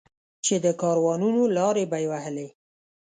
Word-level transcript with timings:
چې 0.45 0.55
د 0.65 0.67
کاروانونو 0.81 1.41
لارې 1.57 1.83
به 1.91 1.97
یې 2.03 2.07
وهلې. 2.11 2.47